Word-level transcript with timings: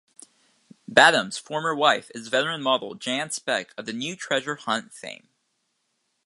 Badham's 0.87 1.37
former 1.37 1.75
wife 1.75 2.09
is 2.15 2.27
veteran 2.29 2.63
model 2.63 2.95
Jan 2.95 3.29
Speck 3.29 3.71
of 3.77 3.85
"The 3.85 3.93
New 3.93 4.15
Treasure 4.15 4.55
Hunt" 4.55 4.95
fame. 4.95 5.29